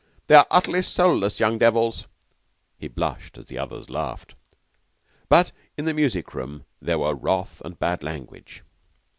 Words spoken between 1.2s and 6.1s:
young devils." He blushed as the others laughed. But in the